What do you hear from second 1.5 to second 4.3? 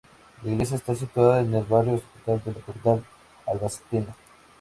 el barrio Hospital de la capital albaceteña.